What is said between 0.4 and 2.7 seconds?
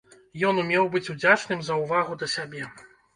Ён умеў быць удзячным за ўвагу да сябе.